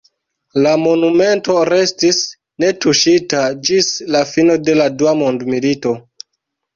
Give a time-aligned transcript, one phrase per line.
[0.61, 2.21] La monumento restis
[2.63, 5.93] netuŝita ĝis la fino de la Dua mondmilito.